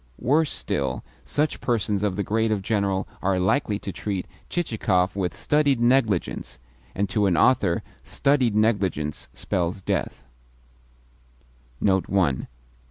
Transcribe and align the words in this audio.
Worse 0.17 0.51
still, 0.51 1.03
such 1.23 1.61
persons 1.61 2.01
of 2.01 2.15
the 2.15 2.23
grade 2.23 2.51
of 2.51 2.63
General 2.63 3.07
are 3.21 3.37
likely 3.37 3.77
to 3.77 3.91
treat 3.91 4.25
Chichikov 4.49 5.15
with 5.15 5.31
studied 5.31 5.79
negligence 5.79 6.57
and 6.95 7.07
to 7.07 7.27
an 7.27 7.37
author 7.37 7.83
studied 8.03 8.55
negligence 8.55 9.29
spells 9.31 9.83
death. 9.83 10.23